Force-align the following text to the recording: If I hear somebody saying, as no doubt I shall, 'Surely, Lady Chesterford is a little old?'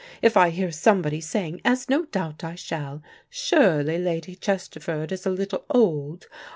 If 0.23 0.35
I 0.35 0.49
hear 0.49 0.71
somebody 0.71 1.21
saying, 1.21 1.61
as 1.63 1.87
no 1.87 2.05
doubt 2.05 2.43
I 2.43 2.55
shall, 2.55 3.03
'Surely, 3.29 3.99
Lady 3.99 4.33
Chesterford 4.35 5.11
is 5.11 5.27
a 5.27 5.29
little 5.29 5.63
old?' 5.69 6.25